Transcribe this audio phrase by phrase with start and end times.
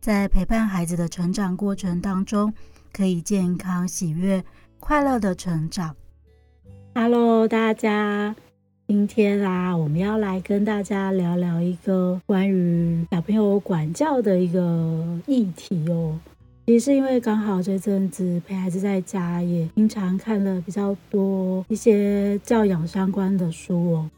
[0.00, 2.54] 在陪伴孩子的成长过程当中，
[2.90, 4.42] 可以健康、喜悦、
[4.78, 5.94] 快乐的成长。
[6.94, 8.34] Hello，大家，
[8.88, 16.18] 今天啊，我们要来跟大家聊聊一个关于小朋友管教的一个议题哦。
[16.66, 24.10] 其实是因为刚好这阵子陪孩子在家，也经常看了比较多一些教养相关的书哦。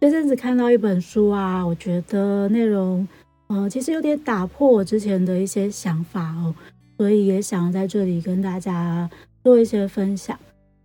[0.00, 3.08] 这阵子看到一本书啊，我觉得内容，
[3.50, 6.54] 呃，其实有点打破我之前的一些想法哦，
[6.96, 9.10] 所以也想在这里跟大家
[9.42, 10.38] 做一些分享。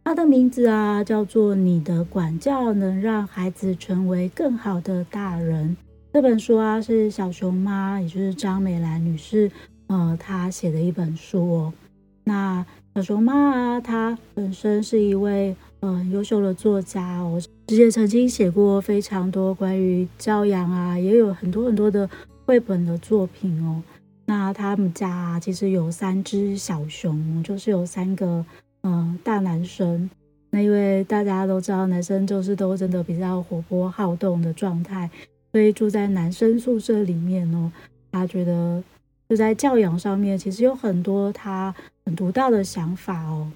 [0.03, 5.77] 它的名字啊，叫做《你的管教能让孩子成为更好的大人》。
[6.11, 9.51] 这本书啊，是小熊妈，也就是张美兰女士，
[9.85, 11.73] 呃，她写的一本书哦。
[12.23, 17.39] 那小熊妈啊，她本身是一位呃优秀的作家哦。
[17.67, 22.09] 之前曾经写过非常多关于教养啊，也有很多很多的
[22.45, 23.81] 绘本的作品哦。
[24.25, 28.45] 那他们家，其实有三只小熊，就是有三个
[28.81, 30.09] 嗯、大男生。
[30.51, 35.09] 那因为大家都知道，男生就是都真的比较活泼好动的状态，
[35.51, 37.71] 所以住在男生宿舍里面哦。
[38.11, 38.81] 他觉得
[39.27, 43.51] 就在教养上面，其实有很多他很独到的想法哦。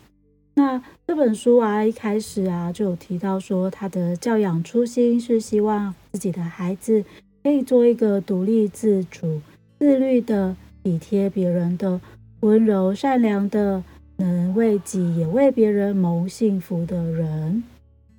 [0.56, 7.04] 那这本书啊，一开始啊就有提到说，他的教养初心是希望自己的孩子
[7.44, 9.42] 可以做一个独立自主、
[9.78, 12.00] 自律的、体贴别人的、
[12.42, 13.84] 温柔善良的、
[14.18, 17.64] 能为己也为别人谋幸福的人。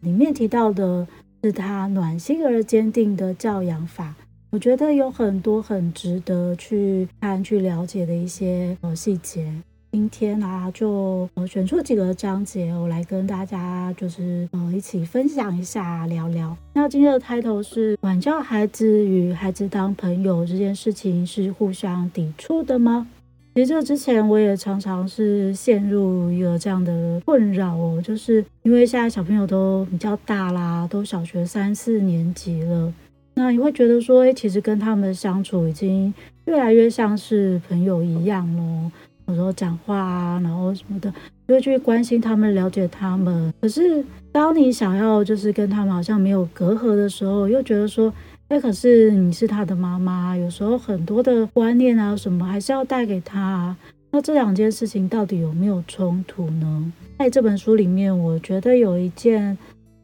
[0.00, 1.06] 里面提到的
[1.42, 4.14] 是他暖心而坚定的教养法，
[4.50, 9.52] 我觉得有很多很值得去看、去了解的一些呃细节。
[9.92, 16.56] 今天啊，就呃选出几个章节，我来跟大家就是呃一起分享一下，聊聊。
[16.74, 23.08] 那今天的 title 是管教孩子与孩子当朋友这件事情是互相抵触的吗？
[23.56, 32.94] 其实这之前我也常常是陷入一个这样的困扰哦，就是因为现在小朋友都比较大啦，都小学三四年级了，
[33.34, 36.14] 那你会觉得说，哎，其实跟他们的相处已经
[36.44, 38.92] 越来越像是朋友一样咯。
[39.30, 41.10] 有时候讲话啊，然后什么的，
[41.46, 43.52] 就会去关心他们，了解他们。
[43.60, 48.12] 可是当你想要就是跟他们好像没有隔阂的时候，又觉得说，
[48.48, 53.76] 哎，可是你是他的妈妈，有时候很多的观念啊什么还是要带给他。
[54.10, 56.92] 那这两件事情到底有没有冲突呢？
[57.20, 59.56] 在这本书里面，我觉得有一件、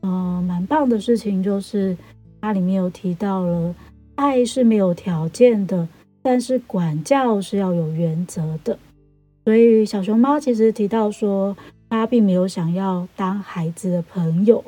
[0.02, 1.96] 呃、蛮棒的事情，就是
[2.40, 3.74] 它里面有提到了，
[4.14, 5.88] 爱是没有条件的，
[6.22, 8.78] 但是管教是要有原则的。
[9.46, 11.56] 所以小熊猫其实提到说，
[11.88, 14.62] 她并没有想要当孩子的朋友，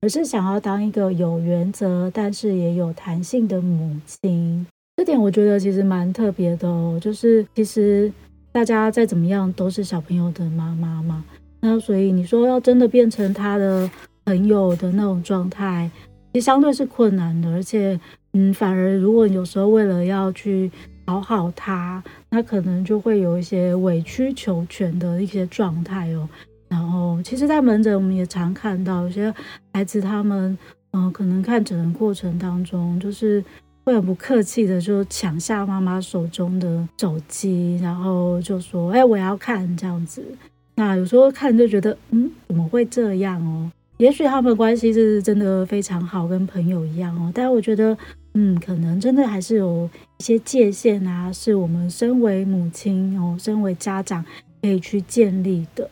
[0.00, 4.66] 而是想要当一个有原则但是也有弹性的母亲。
[4.96, 8.10] 这点我觉得其实蛮特别的哦，就是其实
[8.50, 11.22] 大家再怎么样都是小朋友的妈妈嘛，
[11.60, 13.90] 那所以你说要真的变成他的
[14.24, 15.90] 朋友的那种状态，
[16.32, 18.00] 其实相对是困难的，而且
[18.32, 20.70] 嗯，反而如果有时候为了要去
[21.12, 26.26] 讨好他，那可能就会有一些委曲求全的一些状态哦。
[26.68, 29.34] 然后，其实，在门诊我们也常看到有些
[29.74, 30.56] 孩子，他们
[30.92, 33.44] 嗯、可能看诊的过程当中，就是
[33.84, 40.24] 会很不客气的就抢下妈妈手中的手机，然后就说：“哎，我要看这样子。”
[40.76, 43.70] 那有时候看就觉得，嗯，怎么会这样哦？
[43.98, 47.30] 也许他们的关系是真的非常好，跟朋友一样哦。
[47.34, 47.94] 但我觉得。
[48.34, 54.24] 嗯，可能真的还是有一些界限啊，是我们身为母亲哦，身为家长
[54.62, 55.90] 可以去建立的。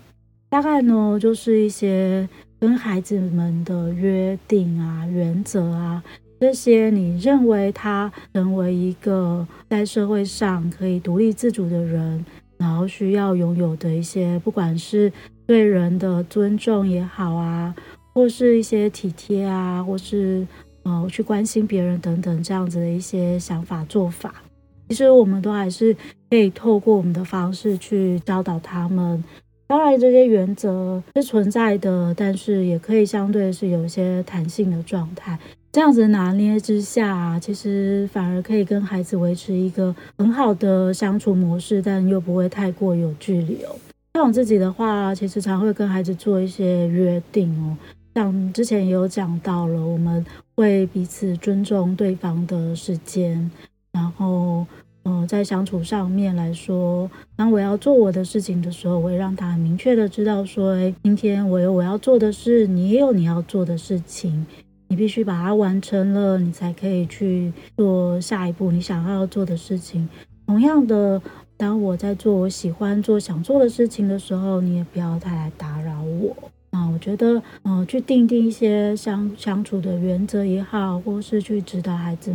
[0.49, 2.27] 大概呢，就是一些
[2.59, 6.03] 跟孩子们的约定啊、原则啊，
[6.41, 12.25] 这些你认为他成为一个在社会上可以独立自主的人，
[12.57, 15.13] 然后需要拥有的一些，不管是
[15.47, 17.75] 对人的尊重也好啊，
[18.15, 20.47] 或是一些体贴啊，或是。
[20.83, 24.35] 呃，去关心别人等等这样子的一些想法做法，
[24.89, 25.95] 其实我们都还是
[26.29, 29.23] 可以透过我们的方式去教导他们。
[29.67, 35.39] 当然，这些原则是存在的，但是也可以相对是有一些弹性的状态。
[35.71, 43.77] 这样子拿捏之下，其实反而可以跟孩子维持一个很好的相处模式，但又不会太过有距离哦。
[44.15, 47.77] 像我自己的话，其实常会跟孩子做一些约定哦，
[48.17, 50.27] 像之前也有讲到了，我们
[50.61, 53.51] 会彼此尊重对方的时间，
[53.93, 54.67] 然后。
[55.05, 64.47] 嗯、呃，在相处上面来说，当我要做我的事情的时候，我会让他很明确的知道说，诶，今天我有我要做的事，你也有你要做的事情，
[64.89, 70.07] 你必须把它完成了，你才可以去做下一步你想要做的事情。
[70.47, 71.21] 同样的，
[71.57, 76.37] 当我在做我喜欢做、想做的事情的时候，你也不要太来打扰我。
[76.71, 82.35] 啊，我觉得，呃，去订定一些相相处的原则也好，或是去指导孩子。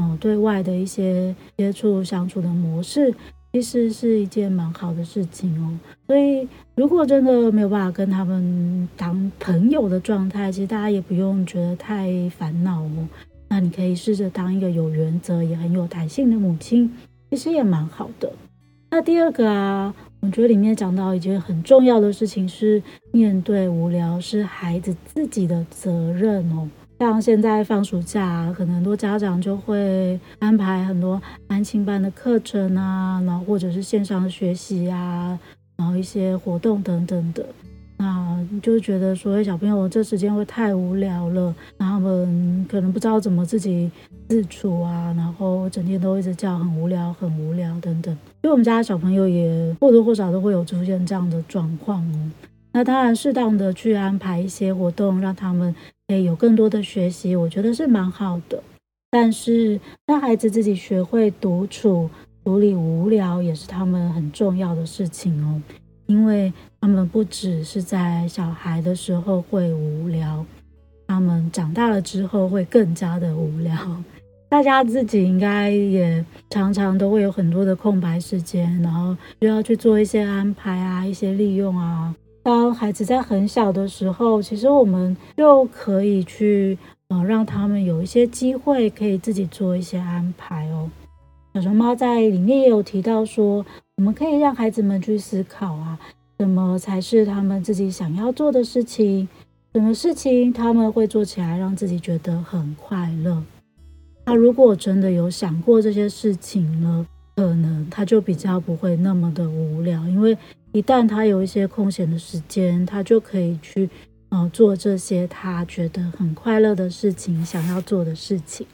[0.00, 3.12] 嗯，对外的一些接触相处的模式，
[3.52, 5.76] 其实是一件蛮好的事情哦。
[6.06, 6.46] 所以，
[6.76, 13.08] 如果真的没有办法跟他们当朋友的状态，其实大家也不用觉得太烦恼哦。
[13.48, 16.92] 那你可以试着当一个有原则也很有弹性的母亲，
[17.30, 18.32] 其实也蛮好的。
[18.90, 22.82] 那第二个啊，我觉得里面讲到一件很重要的事情是，
[23.12, 26.68] 面对无聊是孩子自己的责任哦。
[26.98, 35.38] 像现在放暑假，可能很多家长就会安排很多安亲班的课程啊，然后或者是线上的学习啊，
[35.76, 37.46] 然后一些活动等等的。
[37.98, 43.90] 那就觉得说，小朋友这时间会太无聊了，然后他们可能不知道怎么自己
[44.28, 48.10] 自处啊，然后整天都一直叫很无聊、很无聊等等。
[48.42, 52.30] 因为我们家的小朋友也或多或少都会有出现这样的状况哦。
[52.72, 55.74] 那当然，适当的去安排一些活动，让他们。
[56.10, 58.62] 可以有更多的学习，我觉得是蛮好的。
[59.10, 62.08] 但是让孩子自己学会独处、
[62.42, 65.60] 处理无聊，也是他们很重要的事情哦。
[66.08, 70.44] 因为他们不只是在小孩的时候会无聊，
[71.06, 73.74] 他们长大了之后会更加的无聊。
[74.48, 82.14] 大家自己应该也常常都会有很多的空白时间，然后就要去做一些安排啊，一些利用啊。
[82.42, 86.78] 当孩子在很小的时候，其实我们就可以去
[87.08, 90.88] 呃让他们有一些机会，可以自己做一些安排哦。
[91.52, 93.66] 小熊猫在里面也有提到说，
[93.98, 95.98] 我们可以让孩子们去思考啊，
[96.38, 99.28] 什么才是他们自己想要做的事情，
[99.74, 103.42] 什么事情他们会做起来让自己觉得很快乐。
[104.24, 107.04] 他如果真的有想过这些事情呢，
[107.34, 110.38] 可能他就比较不会那么的无聊，因为。
[110.72, 113.88] 一旦他有一些空闲的时间，他就可以去
[114.28, 118.66] 呃做这些他觉得很快乐的事情，想要做的事情。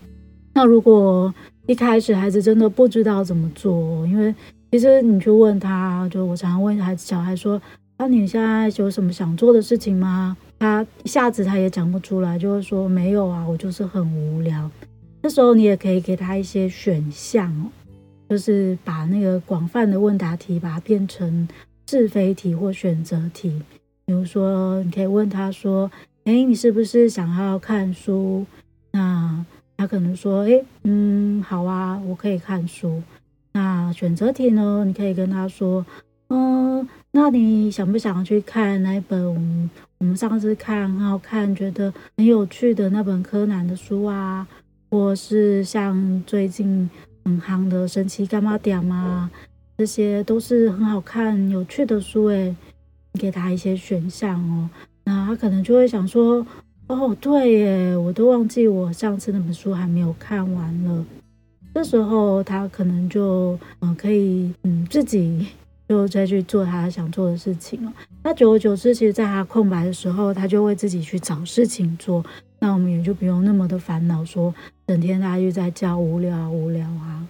[0.52, 1.32] 那如果
[1.66, 4.34] 一开始孩子真的不知道怎么做，因为
[4.74, 7.62] 其实你去问他，就我常常问孩子小孩说
[7.96, 14.68] ：“那、你现在有什么想做的事情吗？”他一下子他也讲不出来，就会说：“没有啊，我就是很无聊。”
[15.22, 17.70] 这时候你也可以给他一些选项哦，
[18.28, 21.46] 就是把那个广泛的问答题把它变成。
[21.88, 23.62] 是非题或选择题，
[24.06, 25.88] 比如说，你可以问他说
[26.24, 28.44] ：“诶，你是不是想要看书？”
[28.90, 29.46] 那
[29.76, 33.00] 他可能说：“诶，嗯，好啊，我可以看书。”
[33.94, 34.84] 选择题呢？
[34.84, 35.86] 你可以跟他说
[36.28, 44.46] ：“嗯，那你想不想去看那本我们上次看很好看，觉得很有趣的那本柯南的书啊？
[44.90, 46.90] 或是像最近
[47.24, 49.30] 很夯的《神奇柑仔店》吗？”
[49.78, 52.54] 这些都是很好看、有趣的书诶，
[53.12, 54.70] 你给他一些选项哦，
[55.04, 56.46] 那他可能就会想说
[56.86, 61.04] ：“哦，对耶，我都忘记我上次那本书还没有看完了。”
[61.74, 65.44] 这时候他可能就嗯可以嗯自己
[65.88, 67.92] 就再去做他想做的事情了。
[68.22, 72.24] 那久而久之，其实在他空白的时候，他就会自己去找事情做。
[72.60, 74.54] 那我们也就不用那么的烦恼，说
[74.86, 77.26] 整天他就在叫无聊无聊啊。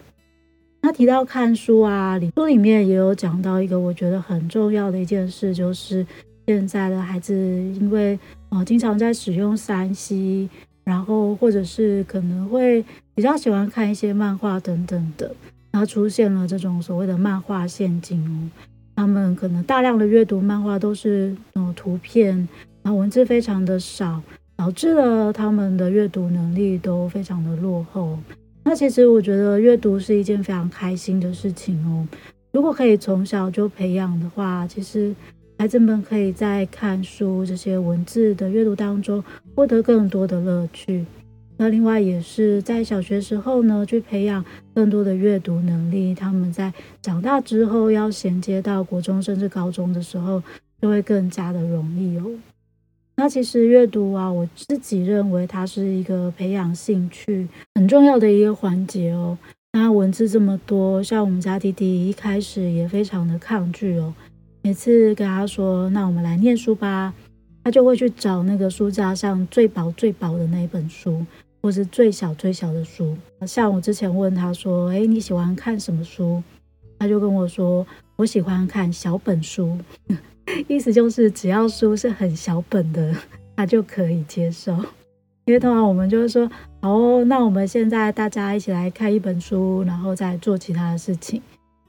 [0.83, 6.07] 他提到看书啊，书里面也有讲到一个我觉得很重要的一件事，就是
[6.47, 8.17] 现在的孩子因为
[8.51, 10.49] 呃经常在使用三 C，
[10.85, 12.85] 然后或者是可能会
[13.15, 15.35] 比较喜欢看一些漫画等等的，
[15.71, 18.51] 然后出现了这种所谓的漫画陷阱哦。
[18.97, 22.37] 他们可能大量的阅读漫画都是呃图片，
[22.83, 24.23] 然后文字非常的少，
[24.57, 28.19] 导致了他们的阅读能力都非常的落后。
[28.63, 32.07] 那其实我觉得阅读是一件非常开心的事情哦。
[32.53, 35.15] 如果可以从小就培养的话，其实
[35.59, 39.23] 孩子们可以在看书这些文字的阅读当中
[39.55, 41.05] 获得更多的乐趣。
[41.57, 44.45] 那另外也是在小学时候呢，去培养
[44.75, 50.43] 更多的阅读能力，他们在长大之后要衔接到国中甚至高中的时候，
[50.83, 52.25] 就会更加的容易哦。
[53.17, 59.39] 那其实阅读啊，我自己认为它是一个培养兴趣很重要的一个环节哦。
[59.73, 64.13] 那文字这么多，像我们家弟弟一开始也非常的抗拒哦。
[64.63, 67.15] 每次跟他说：“那我们来念书吧。”
[67.63, 71.25] 他就会去找那个书架上最薄最薄的那一本书，
[71.65, 73.17] 或是最小最小的书。
[73.47, 76.43] 像我之前问他说：“诶，你喜欢看什么书？”
[77.01, 79.75] 他就跟我说：“我喜欢看小本书。”
[80.69, 83.17] 意思就是只要书是很小本的，
[83.57, 84.75] 他就可以接受。
[85.47, 86.51] 因为通常我们就是说，
[86.83, 91.41] 哦，那我们现在大家一起来看一本书，然后再做其他的事情。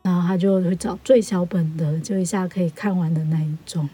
[0.03, 3.89] 然后他就会找最小本的，就一下可以看完的那一种。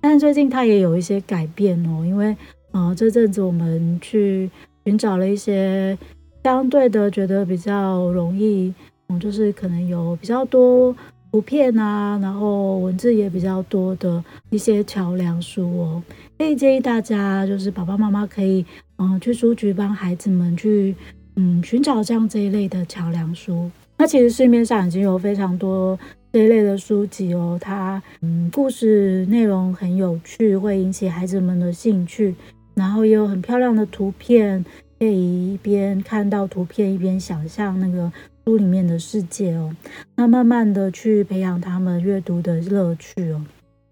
[0.00, 2.34] 但是最近他也有一些改变哦，因为，
[2.72, 4.50] 呃，这阵子我们去
[4.90, 5.96] 寻找了一些
[6.42, 8.74] 相对的觉得比较容易，
[9.08, 10.92] 嗯，就是可能有比较多。
[11.30, 14.20] 图片啊，然后文字也比较多的
[14.50, 16.02] 一些桥梁书哦，
[16.36, 18.66] 可以建议大家，就是爸爸妈妈可以
[18.98, 20.92] 嗯去书局帮孩子们去
[21.36, 23.70] 嗯寻找这样这一类的桥梁书。
[23.96, 25.96] 那其实市面上已经有非常多
[26.32, 32.34] 这一类的书籍哦，它嗯故事内容很有趣，会引起孩子们的兴趣，
[32.80, 34.64] 然后也有很漂亮的图片，
[34.98, 38.10] 可以一边看到图片一边想象那个。
[38.46, 39.70] 书里面的世界哦，
[40.16, 43.40] 那慢慢的去培养他们阅读的乐趣哦。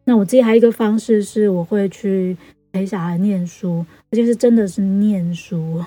[0.04, 2.37] 那我自己还有一个方式是，我会去
[2.73, 5.85] 陪小孩念书，而且是真的是念书，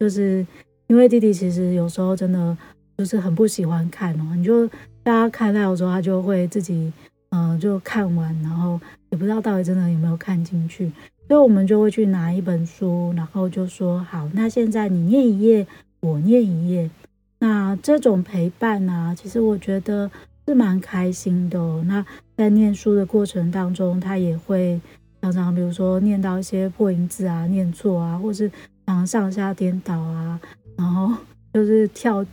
[0.00, 0.46] 就是
[0.86, 2.56] 因为弟弟其实有时候真的
[2.96, 4.66] 就是很不喜欢看哦，你就
[5.02, 6.90] 大家看他有时候他就会自己
[7.30, 8.80] 嗯、呃、就看完，然后
[9.10, 10.90] 也不知道到底真的有没有看进去，
[11.26, 15.66] 所以我们就会去拿一本书，然后就说好，那现在你念一页，
[16.00, 16.90] 我念一页。
[17.38, 20.10] 那这种陪伴啊，其实我觉得
[20.46, 21.58] 是蛮开心的。
[21.84, 22.04] 那
[22.36, 24.80] 在念书的过程当中，他也会
[25.20, 28.48] 常常，比如说念到一些破音字啊、念错啊，或是
[28.86, 30.40] 常常上下颠倒啊，
[30.76, 31.10] 然后
[31.52, 32.24] 就是跳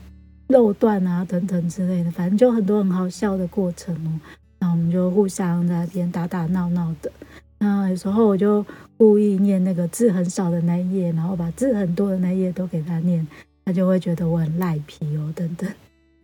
[0.48, 4.20] 漏段啊等等之类的，反正就很多很好笑的过程哦。
[4.60, 7.12] 那我们就互相在那边打打闹闹的。
[7.62, 8.66] 那有时候我就
[8.98, 13.26] 故意念那个字很少的那一页，然后把字很多的那一页都给他念。
[13.64, 15.70] 他就会觉得我很赖皮哦，等等，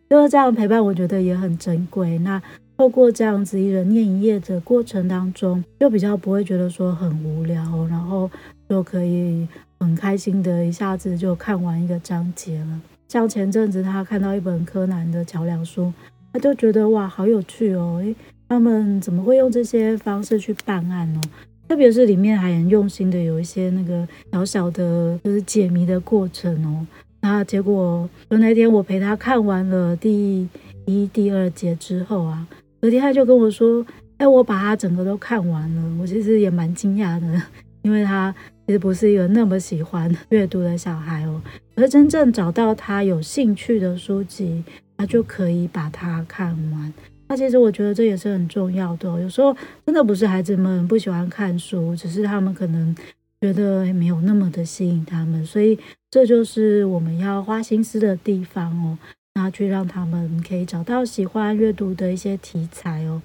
[0.09, 2.17] 就是这样陪伴，我觉得也很珍贵。
[2.17, 2.41] 那
[2.75, 8.29] 透过这样子一人念一页的过程当中，就比较不会觉得说很无聊，然后
[8.67, 9.47] 就可以
[9.79, 12.81] 很开心的一下子就看完一个章节了。
[13.07, 15.93] 像前阵子他看到一本柯南的桥梁书，
[16.33, 18.01] 他就觉得哇，好有趣哦！
[18.03, 18.15] 诶，
[18.49, 21.21] 他们怎么会用这些方式去办案呢？
[21.67, 26.87] 特别是里面还很用心的有一些那个小小的，就是解谜的过程哦。
[27.19, 30.47] 那结果，就那天我陪他看完了第
[30.85, 32.47] 一、第二节之后啊，
[32.79, 33.85] 隔天他就跟我说
[34.17, 37.41] ：“哎，我把他整个都看完了。”我其实也蛮惊讶的，
[37.81, 38.33] 因为他
[38.65, 41.41] 其实不是一个那么喜欢阅读的小孩哦。
[41.75, 44.63] 而真正找到他有兴趣的书籍，
[44.95, 46.93] 他就可以把它看完。
[47.27, 49.09] 那其实我觉得这也是很重要的。
[49.21, 49.55] 有时候
[49.85, 52.95] 真的不是孩子们不喜欢看书，只是他们可能。
[53.39, 55.77] 觉得没有那么的吸引他们，所以
[56.09, 58.97] 这就是我们要花心思的地方哦。
[59.35, 63.21] 那去让他们可以找到喜欢阅读的一些题材哦。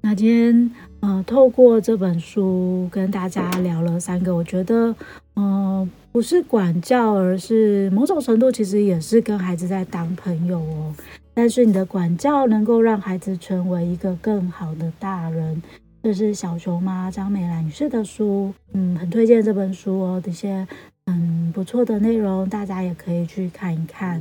[0.00, 4.92] 那今天呃，透过这本书跟大家聊了三个，我觉得
[5.34, 10.92] 呃，不是管教，而是某种程度其实也是跟孩子在当朋友哦。
[11.38, 15.62] 但是你的管教能够让孩子成为一个更好的大人。
[16.02, 20.66] 这是小熊妈张美兰女士的书，嗯，很推荐这本书哦，这些
[21.06, 24.20] 很不错的内容，大家也可以去看一看。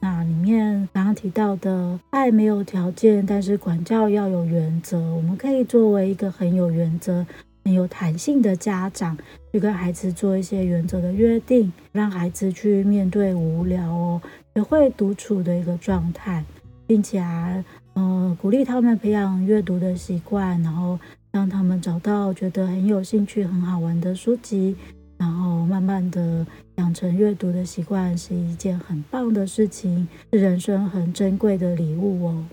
[0.00, 7.24] 那里面刚刚提到的爱没有条件，但是管教要有原则，我们可以作为一个很有原则、
[7.64, 9.16] 很有弹性的家长，
[9.52, 14.22] 去跟孩子做一些原则的约定，让孩子去面对无聊哦，
[14.54, 16.44] 学会独处的一个状态，
[16.86, 17.64] 并且啊。
[17.94, 20.98] 呃，鼓励他们培养阅读的习惯，然后
[21.32, 24.76] 让他们找到觉得很有兴趣、很好玩的书籍，
[25.18, 32.44] 然后慢慢的养成阅读的习惯，是一件很棒的事情，是人生很珍贵的礼物哦。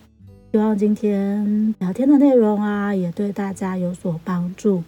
[0.52, 4.84] 希望今天聊天的内容啊，也对大家有所帮助。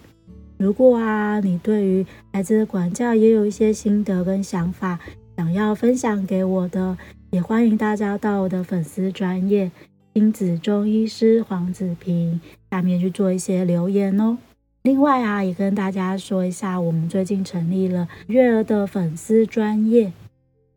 [0.60, 4.98] 如果啊，你对于孩子的管教也有一些心得跟想法，
[5.34, 6.98] 想要分享给我的，
[7.30, 9.70] 也欢迎大家到我的粉丝专业。
[10.12, 12.38] 亲子中医师黄子平，
[12.70, 14.36] 下面去做一些留言哦。
[14.82, 20.12] 另外啊，也跟大家说一下，我们最近成立了月儿的粉丝专业。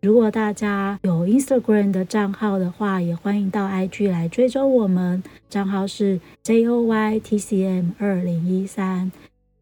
[0.02, 9.12] 如果大家有 Instagram 的账号的话，也欢迎到 IG 来追踪我们，账号是 JOYTCM 二零一三。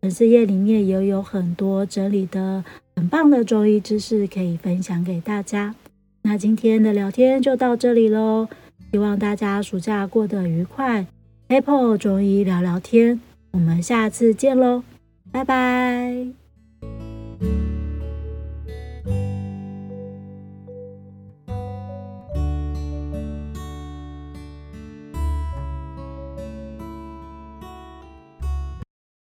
[0.02, 2.66] 粉丝页里面也有很多整理的
[2.96, 5.76] 很棒的中医知识可以分享给大家。
[6.24, 8.48] 那今天的聊天就到这里喽，
[8.92, 11.06] 希望大家暑假过得愉快。
[11.50, 13.20] Apple 中医聊聊天，
[13.52, 14.84] 我们下次见喽，
[15.32, 16.41] 拜拜。